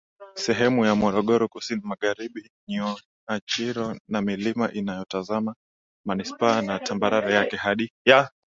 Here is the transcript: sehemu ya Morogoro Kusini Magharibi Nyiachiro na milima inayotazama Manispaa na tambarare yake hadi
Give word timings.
sehemu 0.35 0.85
ya 0.85 0.95
Morogoro 0.95 1.47
Kusini 1.47 1.81
Magharibi 1.83 2.49
Nyiachiro 2.69 3.97
na 4.07 4.21
milima 4.21 4.71
inayotazama 4.73 5.55
Manispaa 6.05 6.61
na 6.61 6.79
tambarare 6.79 7.33
yake 7.33 7.55
hadi 7.57 7.91